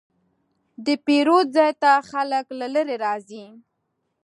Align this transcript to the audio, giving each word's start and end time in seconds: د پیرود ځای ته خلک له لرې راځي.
د 0.85 0.87
پیرود 1.05 1.45
ځای 1.57 1.71
ته 1.81 1.91
خلک 2.09 2.45
له 2.59 2.67
لرې 2.75 2.95
راځي. 3.05 3.45